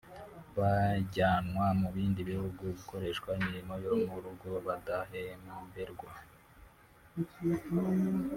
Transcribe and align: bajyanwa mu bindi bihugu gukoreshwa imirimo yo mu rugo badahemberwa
bajyanwa 0.57 1.65
mu 1.79 1.87
bindi 1.95 2.21
bihugu 2.31 2.61
gukoreshwa 2.77 3.29
imirimo 3.39 3.73
yo 3.85 3.93
mu 4.05 4.15
rugo 4.23 4.49
badahemberwa 4.65 6.11